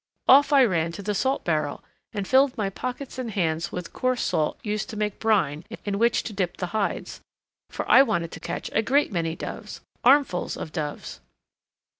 [0.27, 4.23] Off I ran to the salt barrel and filled my pockets and hands with coarse
[4.23, 7.21] salt used to make brine in which to dip the hides;
[7.69, 11.19] for I wanted to catch a great many doves armfuls of doves.